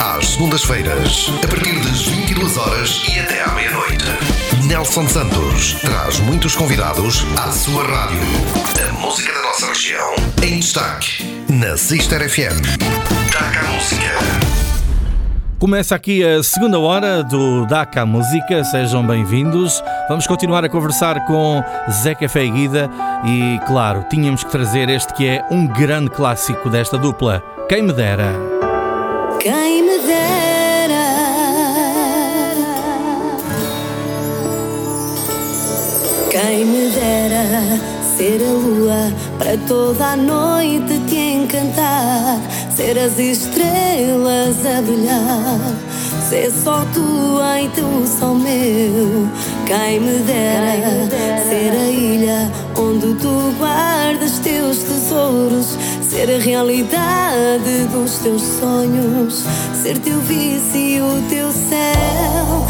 [0.00, 4.04] Às segundas-feiras, a partir das 22 horas e até à meia-noite.
[4.68, 8.20] Nelson Santos traz muitos convidados à sua rádio.
[8.88, 12.62] A música da nossa região em destaque na Sister FM.
[13.32, 14.12] Taca a música.
[15.58, 19.82] Começa aqui a segunda hora do DACA Música, sejam bem-vindos.
[20.08, 22.88] Vamos continuar a conversar com Zé Café e Guida
[23.24, 27.92] e, claro, tínhamos que trazer este que é um grande clássico desta dupla, Quem Me
[27.92, 28.54] Dera.
[29.44, 31.04] Quem me dera.
[36.30, 37.78] Quem me dera
[38.16, 42.40] ser a lua para toda a noite te encantar
[42.74, 45.74] Ser as estrelas a brilhar
[46.26, 49.28] Ser só tua e tu só meu.
[49.66, 51.10] Quem me dera.
[51.44, 55.76] ser a ilha onde tu guardas teus tesouros
[56.14, 59.42] Ser a realidade dos teus sonhos
[59.82, 62.63] Ser teu vício o teu céu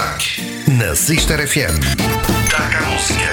[0.00, 0.42] destaque
[0.72, 1.80] na Sister FM.
[2.50, 3.24] Taca a música.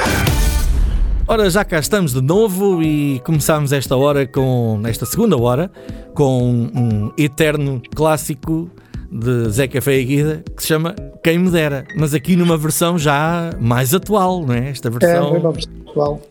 [1.28, 5.69] Ora, já cá estamos de novo e começámos esta hora com, nesta segunda hora,
[6.13, 8.69] com um eterno clássico
[9.12, 12.97] de Zé Café e Guida que se chama Quem Me Dera, mas aqui numa versão
[12.97, 14.69] já mais atual, não é?
[14.69, 16.22] Esta É, versão foi uma versão atual.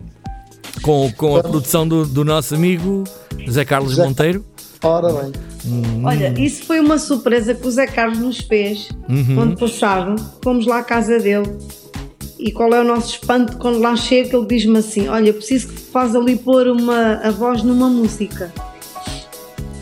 [0.80, 3.04] com, com a produção do, do nosso amigo
[3.44, 4.42] José Carlos José- Monteiro.
[4.82, 5.32] Ora bem,
[6.04, 9.40] Olha, isso foi uma surpresa que o Zé Carlos nos fez Uhum.
[9.40, 10.16] ano passado.
[10.42, 11.48] Fomos lá à casa dele.
[12.38, 14.36] E qual é o nosso espanto quando lá chega?
[14.36, 18.52] Ele diz-me assim: Olha, preciso que faz ali pôr uma, a voz numa música.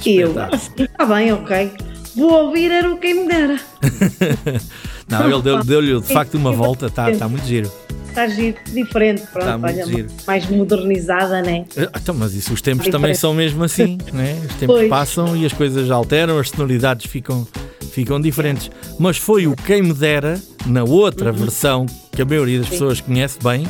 [0.04, 0.54] E eu, Espetáculo.
[0.56, 1.72] assim, está bem, ok.
[2.16, 3.58] Vou ouvir, era o quem me dera.
[5.08, 7.70] Não, ele deu- deu-lhe de facto uma volta, está tá muito giro.
[8.10, 10.08] Está giro, diferente, pronto, olha, giro.
[10.26, 11.64] mais modernizada, né?
[11.76, 12.92] Ah, Então, mas isso, os tempos Diferente.
[13.02, 14.34] também são mesmo assim, né?
[14.48, 14.88] Os tempos Pois.
[14.88, 17.46] passam e as coisas alteram, as sonoridades ficam,
[17.92, 18.70] ficam diferentes.
[18.98, 23.38] Mas foi o Quem Me Dera, na outra versão que a maioria das pessoas conhece
[23.42, 23.66] bem.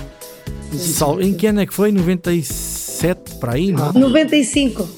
[0.72, 1.92] Só- em que ano é que foi?
[1.92, 3.92] 97 para aí, não?
[3.92, 4.88] 95.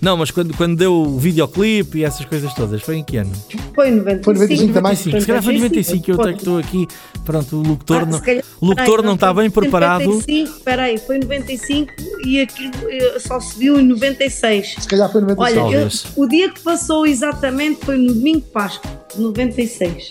[0.00, 3.32] Não, mas quando, quando deu o videoclipe e essas coisas todas, foi em que ano?
[3.74, 4.24] Foi 95.
[4.24, 4.94] Foi 95 também?
[4.96, 6.86] Se calhar foi 95, eu até que estou aqui.
[7.24, 10.04] Pronto, o locutor, Ah, não, calhar- o locutor peraí, não está foi bem preparado.
[10.04, 11.92] 95, espera aí, foi 95
[12.24, 14.76] e aquilo eh, só se viu em 96.
[14.78, 15.58] Se calhar foi 96.
[15.66, 15.76] Olha,
[16.16, 20.10] eu- o dia que passou exatamente foi no domingo de Páscoa, de 96.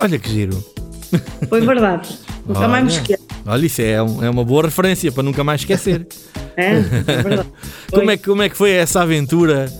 [0.00, 0.64] Olha que giro.
[1.48, 2.08] Foi verdade.
[2.46, 3.00] Nunca mais me Olha.
[3.00, 3.22] esqueço.
[3.46, 6.06] Olha, isso é, é uma boa referência para nunca mais esquecer.
[6.56, 7.44] É, é.
[7.90, 9.70] Como é, que- como é que foi essa aventura?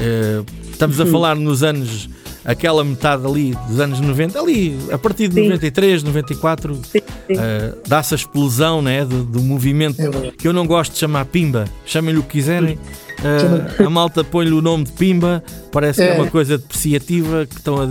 [0.00, 2.08] Eh, estamos a falar nos anos,
[2.44, 5.44] aquela metade ali dos anos 90, ali a partir de Sim.
[5.48, 7.02] 93, 94, Sim, sim.
[7.28, 11.24] eh, dá-se a explosão né, do, do movimento É que eu não gosto de chamar
[11.26, 11.64] Pimba.
[11.84, 12.78] Chamem-lhe o que quiserem.
[13.22, 16.20] Eh, a malta põe-lhe o nome de Pimba, parece que é É.
[16.20, 17.84] uma coisa depreciativa, que, estão a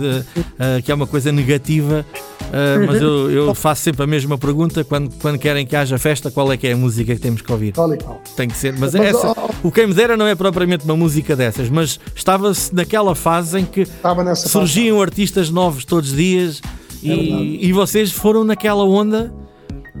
[0.58, 2.04] eh, que é uma coisa negativa.
[2.52, 6.30] eh, mas eu, eu faço sempre a mesma pergunta quando, quando querem que haja festa,
[6.32, 7.72] qual é que é a música que temos que ouvir?
[7.74, 8.20] Qual.
[8.36, 11.36] Tem que ser, mas, Mas, essa, o Quem Me Dera não é propriamente uma música
[11.36, 13.86] dessas, mas estava-se naquela fase em que
[14.24, 14.48] nessa fase.
[14.48, 16.60] surgiam artistas novos todos os dias
[17.04, 19.32] É e, e vocês foram naquela onda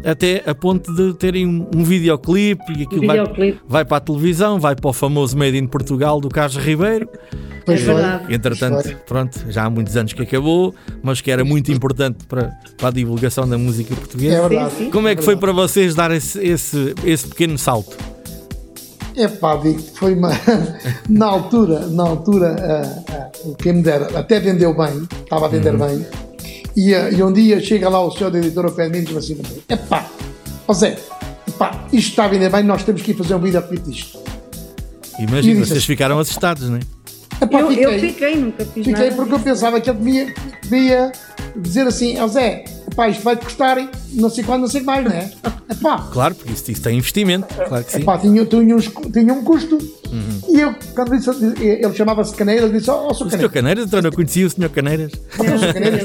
[0.04, 3.60] até a ponto de terem um, um videoclipe e aquilo vai, Videoclipe.
[3.68, 7.08] vai para a televisão, vai para o famoso Made in Portugal do Carlos Ribeiro.
[7.66, 8.34] Pois É verdade.
[8.34, 12.88] Entretanto, pronto, já há muitos anos que acabou, mas que era muito importante para, para
[12.88, 14.36] a divulgação da música portuguesa.
[14.36, 14.70] É verdade.
[14.72, 14.90] Sim, sim.
[14.90, 17.96] Como é que foi para vocês dar esse, esse, esse pequeno salto?
[19.16, 20.30] É pá, digo, foi uma.
[21.08, 25.48] na altura, na altura, ah, ah, o quem me dera, até vendeu bem, estava a
[25.48, 25.86] vender Uhum.
[25.86, 26.06] bem.
[26.76, 29.02] E, ah, e um dia chega lá o senhor da editora ao pé de mim
[29.04, 30.06] e diz assim: é pá,
[30.68, 30.96] ó Zé,
[31.48, 34.18] epá, isto está a vender bem, nós temos que ir fazer um videoclipe disto.
[35.18, 36.80] Imagina, E disse vocês assim- ficaram assustados, não é?
[37.42, 39.12] Epá, Eu, eu fiquei, nunca fiz Fiquei nada.
[39.16, 41.12] porque eu pensava que ele devia, devia
[41.56, 43.76] dizer assim, Zé, epá, isto vai-te custar
[44.12, 45.30] não sei quando, não sei mais, não é?
[45.70, 48.00] Epá, Claro, porque isso, isso tem investimento, claro que sim.
[48.02, 49.78] epá tinha, tinha, uns- tinha um custo.
[50.12, 50.40] Uhum.
[50.56, 51.30] E eu, quando disse,
[51.62, 53.28] ele chamava-se Caneira, ele disse, ó, oh, O Sr.
[53.30, 53.48] Caneira.
[53.48, 54.68] Caneiras, então não conhecia o Sr.
[54.70, 55.12] Caneiras.
[55.38, 55.72] Ó, Sr.
[55.72, 56.02] Caneiras,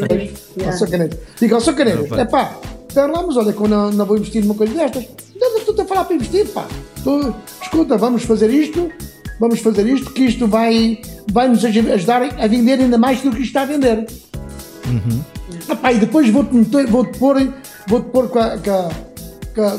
[0.77, 0.87] Sr.
[0.89, 1.17] Caneiras.
[1.39, 1.73] Digo, ó, Sr.
[1.75, 5.05] Caneiras, espera lá, mas olha que eu não, não vou investir numa coisa destas.
[5.35, 6.65] Não, Estou-te a falar para investir, pá.
[7.03, 8.89] Tô- escuta, vamos fazer isto,
[9.39, 10.99] vamos fazer isto, que isto vai,
[11.31, 14.05] vai nos aj- ajudar a vender ainda mais do que isto está a vender.
[15.69, 17.53] Epá, e depois vou-te meter- vou-te pôr, em-
[17.87, 18.91] vou-te pôr com a- com a- com a-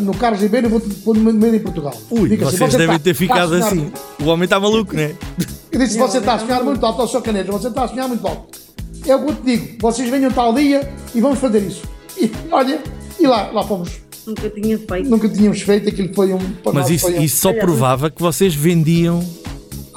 [0.00, 1.94] no Carlos Ribeiro, vou-te pôr no meio em Portugal.
[2.10, 3.74] Ui, assim, vocês você devem está- ter ficado assim.
[3.76, 4.00] muito.
[4.22, 5.14] O homem está maluco, não é?
[5.72, 8.08] Eu disse, você está a sonhar muito alto, ao seu caneta, você está a sonhar
[8.08, 8.58] muito alto.
[9.06, 11.82] É o que eu te digo, vocês venham tal dia e vamos fazer isso.
[12.18, 12.80] E olha,
[13.20, 13.90] e lá, lá fomos.
[14.26, 15.08] Nunca tinha feito.
[15.10, 16.38] Nunca tínhamos feito, aquilo foi um...
[16.72, 19.20] Mas isso, foi um- isso só provava que vocês vendiam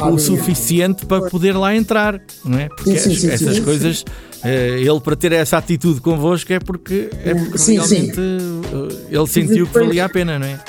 [0.07, 2.69] o suficiente para poder lá entrar, não é?
[2.69, 3.63] Porque Sim, sim, as- sim, essas sim.
[3.63, 4.05] coisas,
[4.43, 9.65] eh, ele para ter essa atitude convosco é porque, é porque realmente eh, ele sentiu
[9.65, 10.59] que depois- valia a pena, não é?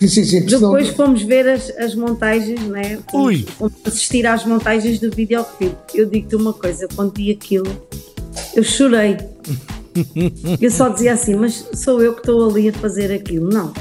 [0.00, 0.40] Sim, sim, sim.
[0.40, 2.98] porque senão- Depois fomos ver as, as montagens, né?
[3.10, 3.46] Fomos, Ui.
[3.58, 5.74] fomos assistir às montagens do videoclipe.
[5.94, 7.66] Eu digo-te uma coisa, quando vi aquilo,
[8.54, 9.16] eu chorei.
[10.60, 13.48] Eu só dizia assim, mas sou eu que estou ali a fazer aquilo.
[13.48, 13.72] Não.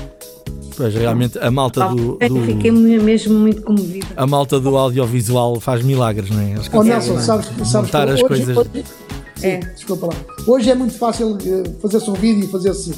[0.75, 4.07] Pois realmente a malta do, Eu do- Fiquei mesmo muito comovida.
[4.17, 6.51] a malta do audiovisual faz milagres, não é?
[6.51, 8.57] Eles Oh, conseguem Nelson, sabes, sabes que as hoje, coisas.
[8.57, 8.69] hoje-
[9.35, 9.57] sim, É.
[9.59, 10.13] desculpa lá.
[10.47, 12.93] Hoje é muito fácil eh, fazer-se um vídeo e fazer-se.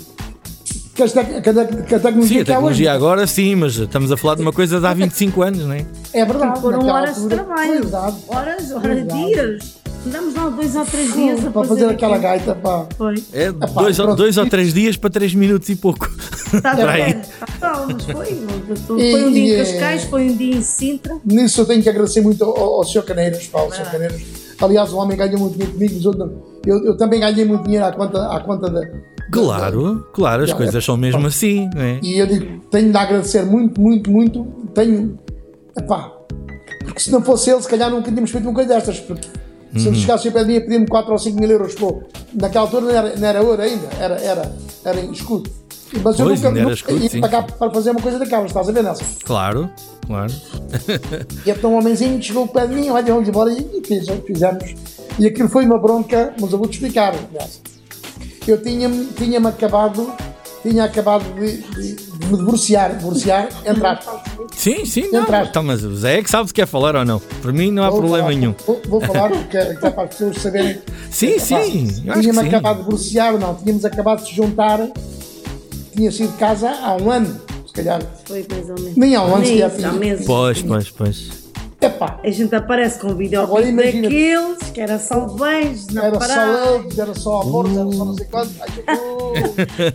[0.95, 3.55] Que a tec- que a tec- que a tecnologia Sim, a que tecnologia agora sim,
[3.55, 5.85] mas estamos a falar de uma coisa de há 25 anos, não é?
[6.13, 6.61] É verdade.
[6.61, 7.67] Foram horas de altura- trabalho.
[7.73, 8.15] Foi verdade.
[8.29, 9.74] Horas, horas, dias.
[10.05, 12.29] Andamos lá dois ou três dias a Para fazer aquela aquilo.
[12.31, 12.87] gaita, pá.
[12.97, 13.15] Foi.
[13.33, 14.17] É Epá, dois, ou- pronto.
[14.17, 16.07] dois ou três dias para três minutos e pouco.
[16.53, 16.73] Está
[17.09, 18.35] está tal, mas foi.
[18.87, 21.17] Foi um dia em eh, Cascais, foi um dia em Sintra.
[21.25, 23.01] Nisso eu tenho que agradecer muito ao, ao Sr.
[23.03, 23.91] Caneiras, pá, ao Sr.
[23.91, 24.21] Caneiras.
[24.61, 26.43] Aliás, o homem ganha muito dinheiro comigo, outros não.
[26.65, 28.81] eu, eu também ganhei muito dinheiro à conta, à conta da.
[29.31, 31.99] Claro, claro, as Já, coisas é- são mesmo assim, não é?
[32.01, 34.43] E eu digo, tenho de agradecer muito, muito, muito.
[34.73, 35.19] Tenho.
[35.77, 36.11] Epá,
[36.85, 38.99] porque se não fosse ele, se calhar nunca tínhamos feito uma coisa destas.
[38.99, 39.27] Porque.
[39.77, 42.01] Se ele chegasse a pé de mim a pedir-me 4 ou 5 mil euros, pô,
[42.33, 45.49] naquela altura não era, não era ouro ainda, era, era, era escudo.
[46.03, 47.21] Mas eu Pois, nunca, nunca escudo, ia sim.
[47.21, 49.05] pagar para fazer uma coisa daquelas, estás a ver, Nelson?
[49.23, 49.69] Claro,
[50.05, 50.33] claro.
[51.45, 54.73] E então um homenzinho chegou de mim, olha, vamos embora, e, e fiz- fizemos.
[55.19, 57.13] E aquilo foi uma bronca, mas eu vou-te explicar.
[57.13, 57.61] aliás.
[58.47, 60.11] Eu tinha-me tinha acabado,
[60.69, 64.21] tinha acabado de, de- de me divorciar, divorciar, entre aspas.
[64.55, 65.23] Sim, sim, não.
[65.43, 67.19] Então, mas o Zé é que sabe se quer falar ou não.
[67.41, 68.55] Para mim não há Vou problema falar, nenhum.
[68.65, 70.79] Vou, vou falar porque é, é para as pessoas saberem.
[71.11, 71.87] Sim, Epá, sim,
[72.19, 74.79] Tínhamos acabado de divorciar, não, tínhamos acabado de se juntar,
[75.95, 78.01] tinha sido de casa há um ano, se calhar.
[78.25, 78.97] Foi mais ou menos.
[78.97, 79.93] Nem há um ano, se calhar.
[80.25, 81.44] Pois, pois, pois.
[81.81, 86.63] Epá, A gente aparece com um vídeo daqueles, que era só beijos, na era parada.
[86.63, 88.51] só eles, era só amor, era só não sei quanto.
[88.87, 89.93] Ai,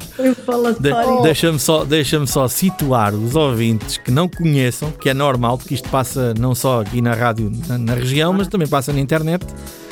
[0.81, 1.23] De-.
[1.23, 5.89] Deixa-me só, deixa só situar os ouvintes que não conheçam, que é normal, porque isto
[5.89, 9.45] passa não só aqui na rádio, na, na região, mas também passa na internet.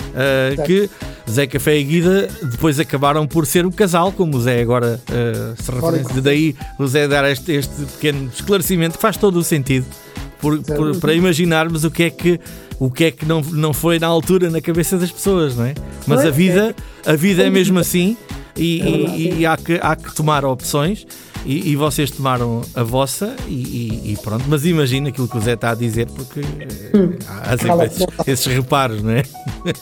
[0.09, 0.91] Uh, que
[1.31, 5.63] Zé Café e Guida depois acabaram por ser o casal, como o Zé agora uh,
[5.63, 6.21] se referencia.
[6.21, 9.87] Daí o Zé dar este, este pequeno esclarecimento que faz todo o sentido
[10.41, 12.41] por- por- para imaginarmos o que é que
[12.81, 15.75] o que é que não, não foi na altura na cabeça das pessoas, não é?
[16.07, 18.17] Mas a vida, a vida é mesmo assim
[18.57, 18.81] e,
[19.17, 21.05] e- e há, que, há que tomar opções
[21.45, 25.41] e, e vocês tomaram a vossa e, e- e pronto, mas imagina aquilo que o
[25.41, 26.41] Zé está a dizer porque
[27.29, 29.23] há sempre esses, esses reparos, não é?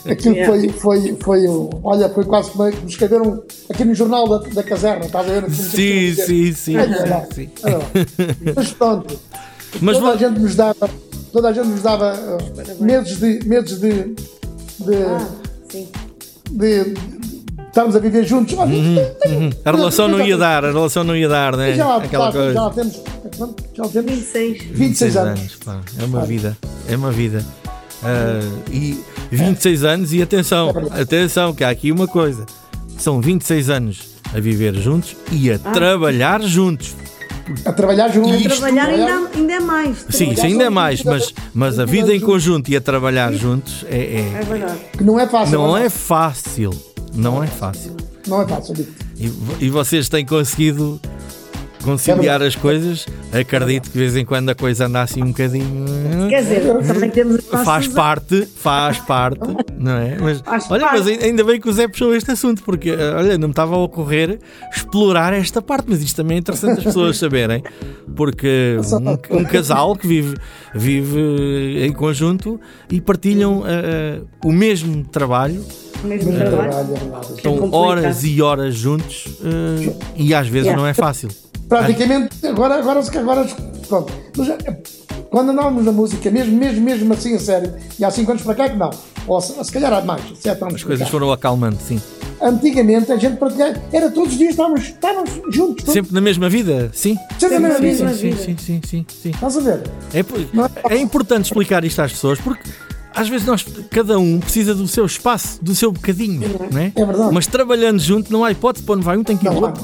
[0.09, 4.37] Aquilo foi, foi, foi, o- olha, foi quase como me escreveram aqui no jornal da,
[4.49, 5.51] da caserna, estás a ver?
[5.51, 6.77] Sim, sim, sim, sim,
[7.33, 7.49] sim.
[8.55, 9.19] Mas pronto,
[9.81, 10.89] Mas toda a vo- gente nos dava,
[11.31, 15.27] toda a gente nos dava uh, meses de, meses de, de, Ah,
[15.71, 15.87] de,
[16.51, 16.93] de
[17.67, 18.53] estarmos a viver juntos.
[18.57, 21.75] Uhum, tem- a relação não ia dar, a relação não ia dar, né?
[21.75, 22.53] Já, lá- Aquela já, coisa.
[22.53, 22.93] já lá temos,
[23.75, 24.63] já lá temos 26.
[24.71, 25.55] 26 anos.
[25.63, 26.57] pá, é uma vida,
[26.89, 27.43] é uma vida.
[28.03, 28.39] Ah,
[28.71, 32.45] e 26 anos e atenção, atenção, que há aqui uma coisa.
[32.97, 33.99] São 26 anos
[34.33, 36.95] a viver juntos e a trabalhar juntos.
[37.65, 38.45] A trabalhar juntos.
[38.45, 40.05] A trabalhar ainda, ainda é mais.
[40.09, 43.85] Sim, isso ainda é mais, mas, mas a vida em conjunto e a trabalhar juntos
[43.89, 44.79] é, É é- verdade.
[44.97, 45.57] Que não é fácil.
[45.59, 46.71] não é fácil.
[47.13, 47.95] Não é fácil.
[48.27, 48.73] Não é fácil.
[48.73, 48.91] digo.
[49.17, 50.99] E, e vocês têm conseguido
[51.91, 53.05] conciliar as coisas.
[53.31, 55.85] Acredito que de vez em quando a coisa anda assim um bocadinho.
[56.29, 59.39] Quer dizer, também temos Faz parte, faz parte,
[59.79, 60.17] não é?
[60.19, 60.97] Mas, Faz olha, parte.
[60.99, 63.51] mas ai- ainda bem que o Zé puxou este assunto, porque eh, olha, não me
[63.53, 64.39] estava a ocorrer
[64.75, 67.63] explorar esta parte, mas isto também é interessante as pessoas saberem,
[68.15, 68.77] porque
[69.31, 70.35] um, um casal que vive,
[70.75, 72.59] vive em conjunto
[72.91, 75.63] e partilham eh, eh, o mesmo trabalho,
[76.03, 76.71] o mesmo trabalho.
[77.35, 80.81] estão horas e horas juntos eh, e às vezes Yeah.
[80.81, 81.29] não é fácil.
[81.67, 83.47] Praticamente, agora, agora, agora,
[83.87, 84.13] pronto.
[84.37, 84.47] Mas,
[85.29, 88.55] quando andávamos na música, mesmo, mesmo, mesmo assim, a sério, e há 5 anos para
[88.55, 88.89] cá que não,
[89.27, 92.01] ou se, se calhar há mais, 7 anos As coisas foram acalmando, sim.
[92.39, 96.47] Antigamente a gente partilhava, era todos os dias estávamos, estávamos juntos, todos, Sempre na mesma
[96.49, 97.17] vida, sim.
[97.39, 98.37] sempre na mesma na vida.
[98.37, 99.29] Sim, sim, sim, sim, sim.
[99.31, 99.83] Estás a ver?
[100.13, 102.69] É, é é importante explicar isto às pessoas porque
[103.15, 106.91] às vezes nós, cada um precisa do seu espaço, do seu bocadinho, não é?
[106.95, 107.33] É verdade.
[107.33, 109.83] Mas trabalhando junto não há hipótese, para onde vai um tem que ir Não outro.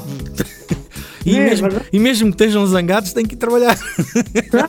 [1.26, 3.78] E, É mesmo, e mesmo que estejam zangados, têm que ir trabalhar.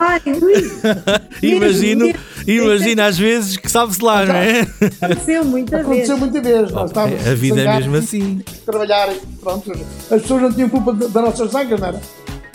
[0.00, 0.20] Ai,
[1.42, 2.12] imagino,
[2.46, 4.61] imagino às vezes que sabe-se lá, não é?
[5.00, 5.87] aconteceu muita vez.
[5.87, 6.70] Aconteceu muita vez.
[6.70, 8.40] Nós estávamos A vida é mesmo assim.
[8.64, 9.73] Trabalhar, pronto.
[10.11, 12.00] As pessoas não tinham culpa da- das nossas zangas, não era?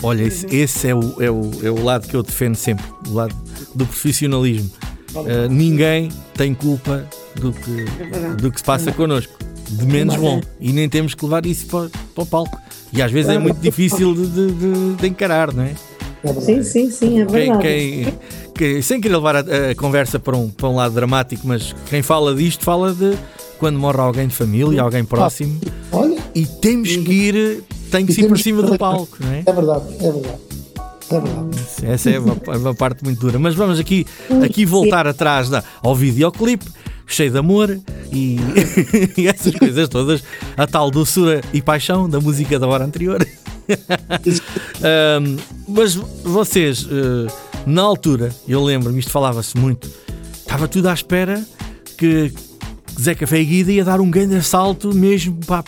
[0.02, 3.12] Olha, esse, esse é, o, é, o, é o lado que eu defendo sempre, o
[3.12, 3.34] lado
[3.74, 4.70] do profissionalismo.
[5.14, 7.04] Uh, ninguém tem culpa
[7.34, 7.84] do que,
[8.40, 9.32] do que se passa connosco,
[9.70, 10.40] de menos bom.
[10.60, 12.58] E nem temos que levar isso para, para o palco.
[12.92, 15.72] E às vezes é muito difícil de, de- de- de encarar, não é?
[16.22, 16.32] É.
[16.34, 17.62] Sim, sim, sim, é Quem, verdade.
[17.62, 18.14] quem-
[18.54, 22.02] que- sem querer levar a, a conversa para um, para um lado dramático, mas quem
[22.02, 23.16] fala disto fala de
[23.58, 25.58] quando morre alguém de família, alguém próximo,
[25.92, 29.42] Olha, e temos que ir, tem que ir para cima do palco, não é?
[29.46, 30.38] é verdade, é verdade.
[31.10, 31.58] É verdade.
[31.82, 33.38] Essa é uma, é uma parte muito dura.
[33.38, 34.06] Mas vamos aqui,
[34.44, 36.64] aqui voltar atrás da, ao videoclipe,
[37.14, 37.78] cheio de amor
[38.12, 38.38] e,
[39.16, 40.22] e essas coisas todas.
[40.56, 43.26] A tal doçura e paixão da música da hora anterior.
[44.82, 45.36] Ahm,
[45.68, 47.32] mas vocês, eh,
[47.66, 49.88] na altura, eu lembro-me, isto falava-se muito,
[50.32, 51.44] estava tudo à espera
[51.96, 52.32] que
[53.00, 55.64] Zé Café e Guida ia dar um grande salto mesmo para,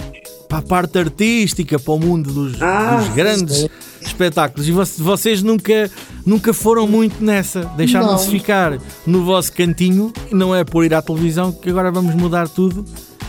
[0.52, 3.66] para a parte artística, para o mundo dos, Ah, dos grandes
[4.02, 4.68] espetáculos.
[4.68, 5.90] E vo- vocês nunca,
[6.26, 7.62] nunca foram muito nessa.
[7.74, 10.12] Deixaram-se ficar no vosso cantinho.
[10.30, 12.84] Não é por ir à televisão que agora vamos mudar tudo.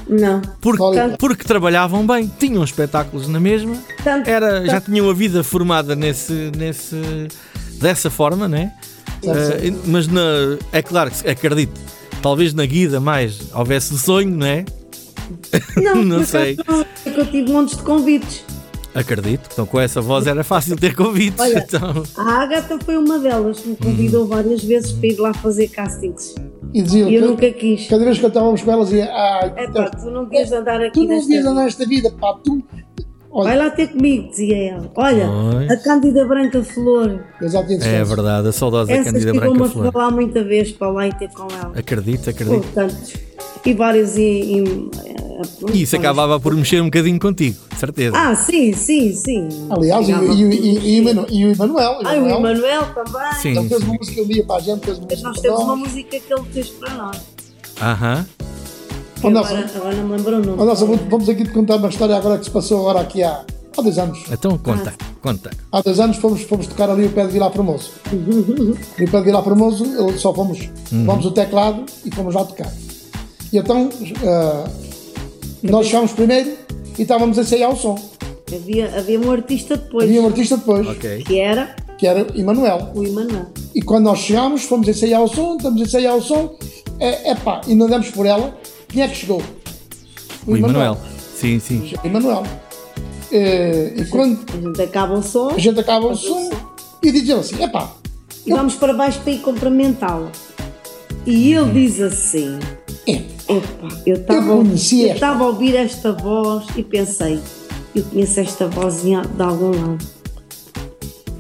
[0.10, 0.42] Não.
[0.60, 1.16] Porque, Olha.
[1.18, 6.52] porque trabalhavam bem, tinham espetáculos na mesma, Tanto- era, já tinham a vida formada nesse,
[6.58, 7.30] nesse,
[7.80, 8.74] dessa forma, né?
[9.24, 11.80] Eh, mas na- é claro que acredito,
[12.22, 14.66] talvez na guida mais houvesse o sonho, não é?
[15.78, 16.58] Não, Não sei.
[16.68, 18.44] não, é que eu tive montes de convites.
[18.96, 21.40] Acredito, então com essa voz era fácil ter convites.
[21.40, 21.66] Olha.
[21.68, 25.68] Então, A Agatha foi uma delas que me convidou várias vezes para ir lá fazer
[25.70, 26.36] castings.
[26.72, 27.88] E diziam E eu nunca quis.
[27.88, 30.92] cada vez que estávamos com elas, ia, ai, É pá, tu não devias andar aqui
[30.92, 31.50] tu não devias vida.
[31.50, 32.64] andar nesta vida, pá, tu.
[33.36, 34.92] Vai Olha, lá ter comigo, dizia ela.
[34.96, 35.72] Olha, Pois.
[35.72, 37.20] a Cândida Branca Flor.
[37.42, 37.50] eu
[37.90, 39.92] é verdade, a saudosa Essa Cândida chegou-me Branca a Flor.
[39.92, 41.72] falar muita vez para lá e ter com ela.
[41.76, 42.60] Acredito, acredito.
[42.62, 42.96] Portanto,
[43.66, 44.18] e vários.
[44.18, 44.64] E, e,
[45.74, 48.16] E isso acabava por mexer um bocadinho contigo, de certeza.
[48.18, 49.48] Ah, sim, sim, sim.
[49.70, 52.00] Aliás, e, e, e, e, o Manu- e o Emanuel.
[52.04, 53.34] Ah, o Emanuel também.
[53.42, 55.40] Sim, Ele fez uma música um dia para a gente, fez uma Mas música nós
[55.42, 57.18] temos uma música que ele fez para nós.
[57.82, 58.26] Aham.
[59.24, 60.76] Agora, agora não me lembro o nome.
[61.10, 63.44] Vamos- aqui te contar uma história agora que se passou agora aqui há,
[63.78, 64.20] há dois anos.
[64.30, 65.50] Então conta, conta.
[65.72, 67.92] Há dois anos fomos, fomos tocar ali o pé de Vilar Formoso.
[68.12, 69.86] E o pé de Vilar Formoso,
[70.20, 70.60] só fomos,
[70.92, 71.00] Uhum.
[71.02, 72.70] levamos o teclado e fomos lá tocar.
[73.54, 73.88] E então
[74.26, 74.68] ah,
[75.62, 76.58] nós chegámos primeiro
[76.98, 78.00] e estávamos a ensaiar o som.
[78.52, 81.24] Havia, havia um artista depois, Havia um artista depois, Ok.
[81.24, 82.92] que era que era Emanuel.
[82.96, 83.46] o Emanuel.
[83.74, 86.56] E quando nós chegámos, fomos ensaiar o som, estamos a ensaiar o som,
[87.00, 88.58] é, epá, e não demos por ela.
[88.90, 89.42] Quem é que chegou?
[90.46, 90.98] O Emanuel.
[91.36, 91.94] Sim, sim.
[92.04, 92.44] Emanuel.
[93.32, 96.52] Eh, e quando A gente acaba o som a gente acaba o som
[97.02, 97.92] e diz ele assim: epá,
[98.46, 100.30] e vamos para baixo para ir cumprimentá-lo.
[101.26, 102.60] E ele diz assim:
[103.08, 107.40] é, Epá, eu estava a ouvir esta voz e pensei,
[107.94, 109.98] eu conheço esta vozinha de algum lado.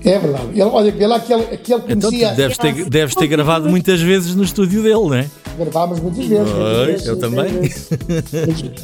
[0.03, 0.47] é verdade.
[0.51, 3.69] Ele, olha, vê lá que ele, que ele Então conhecia, deves ter, deves ter gravado
[3.69, 5.29] muitas vezes no estúdio dele, não é?
[5.57, 6.51] gravámos muitas vezes.
[6.51, 7.45] Pois, eu também.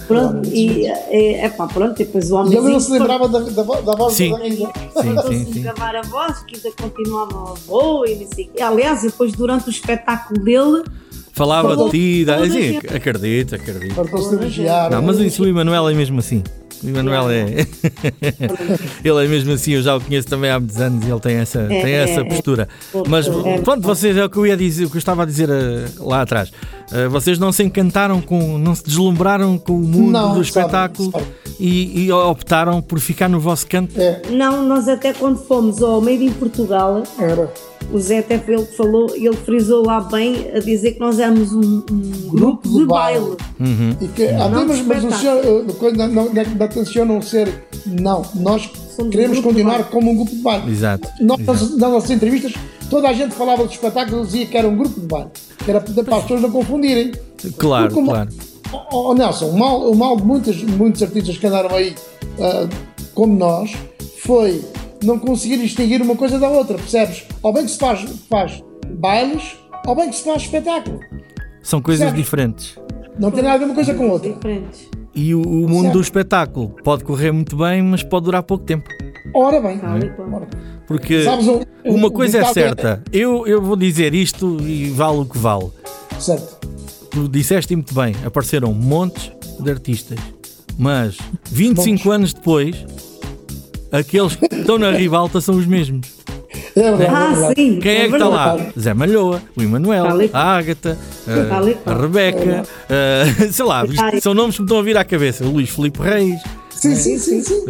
[0.07, 3.39] Pronto, e é, epá, pronto, e depois o E homem ele não se lembrava da,
[3.39, 4.31] da, da voz Sim.
[4.31, 4.71] da Rainha.
[5.01, 5.61] Sim, sim, sim.
[5.63, 8.49] gravar a voz, que ainda continuava boa e não sei.
[8.61, 10.83] Aliás, depois durante o espetáculo dele,
[11.39, 12.87] Falava de ti, da- Toda a sim, gente.
[12.95, 13.95] acredito, acredito.
[14.91, 16.43] Não, mas isso o Emanuel é mesmo assim.
[16.83, 17.65] O Emanuel é.
[19.03, 21.35] ele é mesmo assim, eu já o conheço também há muitos anos e ele tem
[21.35, 22.67] essa, É, tem essa é, postura.
[22.93, 23.03] é.
[23.07, 23.57] Mas É.
[23.59, 25.85] pronto, vocês é o que eu ia dizer, o que eu estava a dizer eh,
[25.99, 26.51] lá atrás.
[26.91, 30.41] Eh, vocês não se encantaram com, não se deslumbraram com o mundo Não, do sabe,
[30.41, 31.25] espetáculo sabe.
[31.59, 33.99] E, e optaram por ficar no vosso canto.
[33.99, 37.51] É, não, nós até quando fomos ao Made in Portugal, era.
[37.91, 41.19] o Zé até foi ele que falou, ele frisou lá bem a dizer que nós
[41.19, 43.35] éramos um, um grupo de baile.
[43.59, 43.95] Uhum.
[43.99, 46.29] E que, Não mas, mas o senhor, eh, coisa não,
[47.05, 47.67] não ser.
[47.85, 50.71] Não, nós Somos queremos um continuar como um grupo de baile.
[50.71, 51.07] Exato.
[51.19, 51.77] Nós, exato.
[51.77, 52.53] nas, nossas entrevistas,
[52.89, 55.29] toda a gente falava do espetáculo e dizia que era um grupo de baile.
[55.63, 57.11] Que era para as pessoas não confundirem.
[57.57, 58.29] Claro, Porque claro.
[58.71, 61.95] Oh, oh, Nelson, o mal, o mal de muitos, muitos artistas que andaram aí
[62.39, 62.67] ah,
[63.13, 63.73] como nós
[64.19, 64.63] foi
[65.03, 67.25] não conseguir distinguir uma coisa da outra, percebes?
[67.41, 70.99] Ou bem que se faz, faz bailes, ou bem que se faz espetáculo.
[71.61, 72.15] São coisas Certo.
[72.15, 72.77] diferentes.
[73.17, 74.31] Não tem nada a ver uma coisa com outra.
[74.31, 74.88] Diferentes.
[75.21, 75.93] E o, o mundo Certo.
[75.95, 78.87] do espetáculo pode correr muito bem, mas pode durar pouco tempo.
[79.33, 79.91] Ora bem, qual.
[79.91, 79.99] ora
[80.45, 80.59] bem.
[80.87, 84.57] Porque Sabes, um- um- uma um coisa é ditado certa, eu, eu vou dizer isto
[84.61, 85.69] e vale o que vale.
[86.19, 86.57] Certo.
[87.11, 89.29] Tu disseste muito bem, apareceram montes
[89.59, 90.17] de artistas,
[90.77, 91.17] mas
[91.51, 92.85] 25 anos depois,
[93.91, 96.07] aqueles que estão na ribalta são os mesmos.
[96.79, 97.03] É verdade.
[97.03, 97.55] é Ah, verdade.
[97.55, 97.79] sim.
[97.79, 98.57] Quem é, que está lá?
[98.79, 101.95] Zé Malhoa, o Emanuel, e- a Ágata, Tal e a, qual.
[101.97, 103.83] a Rebeca, a- sei lá,
[104.21, 105.43] são nomes que me estão a vir à cabeça.
[105.45, 106.39] O Luís Filipe Reis,
[106.71, 107.65] Sim, sim, sim, sim.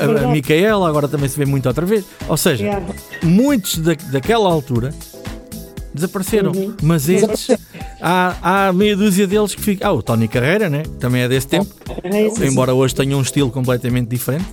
[0.00, 2.04] a, a, a Micaela, agora também se vê muito outra vez.
[2.28, 2.82] Ou seja, É.
[3.22, 4.94] muitos da, daquela altura
[5.92, 6.52] desapareceram.
[6.52, 6.74] Uhum.
[6.82, 7.56] Mas estes,
[8.00, 9.88] há, há meia dúzia deles que ficam.
[9.90, 10.82] Ah, o Tony Carreira, né?
[10.98, 11.66] também é desse tempo.
[12.04, 14.46] É, Embora hoje tenha um estilo completamente diferente.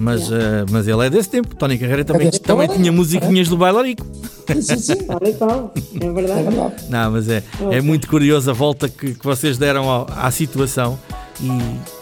[0.00, 1.56] Mas, eh, mas ele é desse tempo.
[1.56, 2.94] Tony Carreira também, desse também tempo, tinha é.
[2.94, 4.06] musiquinhas do bailarico.
[4.46, 4.94] sim, sim, sim.
[5.04, 5.72] Tal e qual.
[6.00, 6.42] É É verdade.
[6.44, 6.74] verdade.
[6.88, 10.96] Não, mas é, é muito curioso a volta que, que vocês deram ao- à situação.
[11.40, 11.48] E,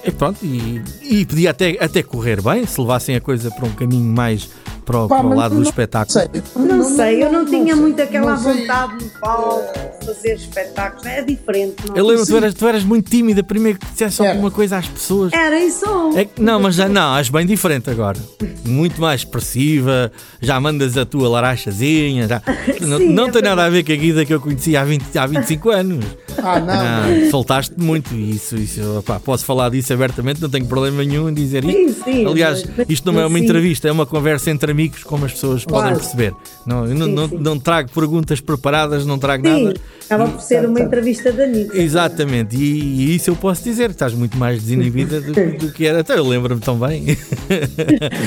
[0.06, 3.72] e pronto, e, e podia até, até correr bem se levassem a coisa para um
[3.72, 4.48] caminho mais
[4.86, 6.12] para o, Pá, para o lado do não espetáculo.
[6.12, 6.42] sei.
[6.54, 9.62] Não, sei, eu não, tinha sei, muito aquela não vontade no palco
[10.00, 11.04] de fazer espetáculos.
[11.04, 11.74] É diferente.
[11.88, 11.96] Não?
[11.96, 14.30] Eu lembro que tu eras, tu eras muito tímida, primeiro que dissesse Era.
[14.30, 15.32] alguma coisa às pessoas.
[15.32, 15.84] Era isso.
[16.16, 18.18] É não, mas já não, és bem diferente agora.
[18.64, 22.28] Muito mais expressiva, já mandas a tua larachazinha.
[22.28, 22.40] Já,
[22.80, 24.84] não Sim, não é tem nada a ver com a Guida que eu conheci há,
[24.84, 26.04] 20, há 25 anos.
[26.38, 27.22] Ah, não.
[27.24, 31.28] Não, soltaste muito e isso, isso opá, posso falar disso abertamente, não tenho problema nenhum
[31.28, 31.76] em dizer isto.
[31.76, 33.44] Sim, sim, Aliás, mas- isto não é uma sim.
[33.44, 35.96] entrevista, é uma conversa entre amigos, como as pessoas podem Claro.
[35.98, 36.34] perceber.
[36.64, 39.74] Não, não, não, não trago perguntas preparadas, não trago nada.
[40.04, 41.74] acaba por ser uma entrevista de amigos.
[41.76, 42.62] Exatamente, e,
[43.10, 46.00] e isso eu posso dizer, estás muito mais desinibida do, do que era.
[46.00, 47.16] Até eu lembro-me tão bem.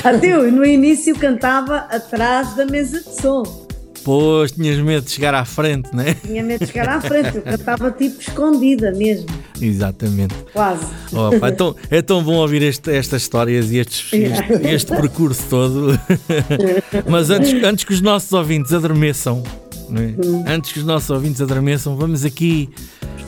[0.04, 3.68] Até eu no início cantava atrás da mesa de som.
[4.04, 6.14] Pois, tinhas medo de chegar à frente, né?
[6.26, 7.36] Tinha medo de chegar à frente.
[7.36, 9.26] Eu cantava tipo escondida mesmo.
[9.60, 10.34] Exatamente.
[10.52, 10.84] Quase.
[11.12, 16.00] Opa, então, é tão bom ouvir este- estas histórias e estes- este, este percurso todo.
[17.08, 19.42] Mas antes, antes que os nossos ouvintes adormeçam,
[19.88, 20.52] não é?
[20.54, 22.70] antes que os nossos ouvintes adormeçam, vamos aqui,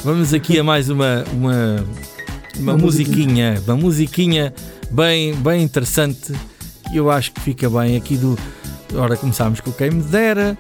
[0.05, 1.85] vamos aqui a mais uma, uma,
[2.59, 4.55] uma musiquinha, uma musiquinha
[4.91, 6.33] bem, bem interessante
[6.91, 8.39] que eu acho que fica bem aqui do.
[8.95, 10.57] Ora, começámos com o Quem Me Dera.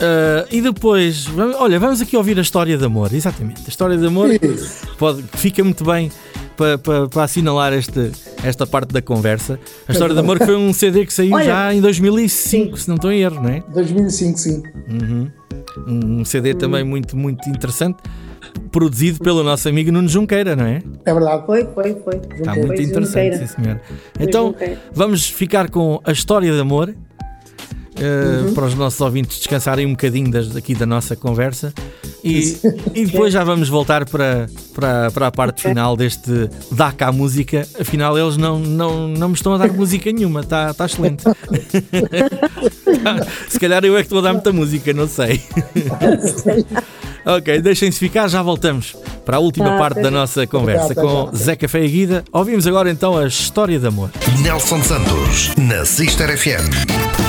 [0.00, 3.62] Ah, e depois, vamos- olha, vamos aqui ouvir a história de amor, exatamente.
[3.66, 4.28] A história de amor
[4.98, 6.10] pode, fica muito bem
[6.56, 8.10] para, para, para assinalar este,
[8.42, 9.58] esta parte da conversa.
[9.86, 12.88] A história de amor que foi um CD que saiu Olha, já em 2005, se
[12.88, 13.62] não estou em erro, não é?
[13.72, 14.62] 2005, sim.
[15.86, 17.98] Um CD também muito, muito interessante,
[18.70, 20.82] produzido pelo nosso amigo Nuno Junqueira, não é?
[21.04, 21.44] É verdade.
[21.46, 22.14] Foi, foi, foi.
[22.38, 23.46] Está Foi muito interessante, Junqueira.
[23.46, 23.80] sim senhor.
[24.18, 24.78] Então, Junqueira.
[24.94, 26.94] vamos ficar com a história de amor.
[28.00, 28.54] eh, Uhum.
[28.54, 31.72] Para os nossos ouvintes descansarem um bocadinho das, aqui da nossa conversa
[32.24, 32.56] E,
[32.94, 37.66] e depois já vamos voltar para, para, para a parte final deste Dá cá música.
[37.78, 41.22] Afinal, eles não, não, não me estão a dar música nenhuma, está tá excelente.
[43.48, 45.40] Se calhar eu é que estou a dar muita música, não sei.
[47.24, 50.16] ok, deixem-se ficar, já voltamos para a última Tá, parte da até já.
[50.18, 51.30] nossa conversa com.
[51.34, 52.24] Zé Café e Guida.
[52.32, 54.10] Ouvimos agora então a história de amor.
[54.40, 57.21] Nelson Santos, na Sister FM.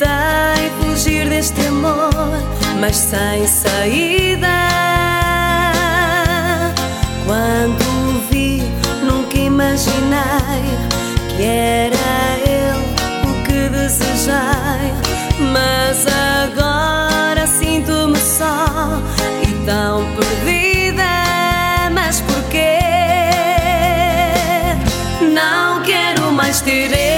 [0.00, 2.10] Tentei fugir deste amor,
[2.80, 4.48] mas sem saída.
[7.26, 8.62] Quando o vi,
[9.02, 10.64] nunca imaginei
[11.28, 11.96] que era
[12.46, 12.84] ele
[13.28, 14.90] o que desejei.
[15.52, 18.66] Mas agora sinto-me só
[19.42, 21.10] e tão perdida.
[21.92, 22.78] Mas porquê?
[25.20, 27.09] Não quero mais ter este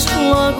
[0.00, 0.59] sonhos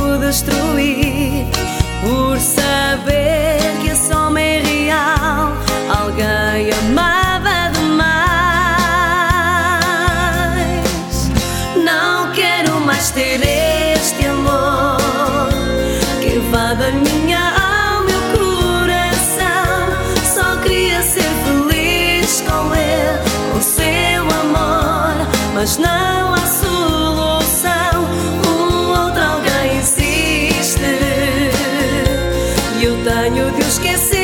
[33.04, 34.19] tenho de esquecer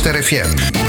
[0.00, 0.10] eu.
[0.14, 0.54] Na Sister FM.
[0.54, 0.79] Dá cá música.